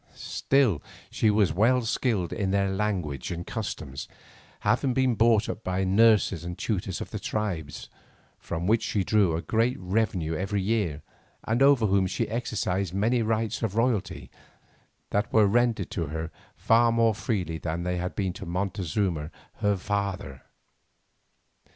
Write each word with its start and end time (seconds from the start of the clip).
Still, 0.15 0.81
she 1.11 1.29
was 1.29 1.53
well 1.53 1.83
skilled 1.83 2.33
in 2.33 2.49
their 2.49 2.71
language 2.71 3.29
and 3.29 3.45
customs, 3.45 4.07
having 4.61 4.95
been 4.95 5.13
brought 5.13 5.47
up 5.47 5.63
by 5.63 5.83
nurses 5.83 6.43
and 6.43 6.57
tutors 6.57 7.01
of 7.01 7.11
the 7.11 7.19
tribes, 7.19 7.87
from 8.39 8.65
which 8.65 8.81
she 8.81 9.03
drew 9.03 9.35
a 9.35 9.43
great 9.43 9.77
revenue 9.79 10.33
every 10.33 10.59
year 10.63 11.03
and 11.43 11.61
over 11.61 11.85
whom 11.85 12.07
she 12.07 12.27
exercised 12.29 12.95
many 12.95 13.21
rights 13.21 13.61
of 13.61 13.75
royalty 13.75 14.31
that 15.11 15.31
were 15.31 15.45
rendered 15.45 15.91
to 15.91 16.07
her 16.07 16.31
far 16.55 16.91
more 16.91 17.13
freely 17.13 17.59
than 17.59 17.83
they 17.83 17.97
had 17.97 18.15
been 18.15 18.33
to 18.33 18.45
Montezuma 18.47 19.29
her 19.57 19.77
father. 19.77 20.41